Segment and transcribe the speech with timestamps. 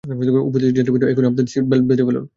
[0.47, 2.25] উপস্থিত যাত্রীবৃন্দ, এক্ষুনি আপনাদের সিট বেল্ট বেঁধে ফেলুন।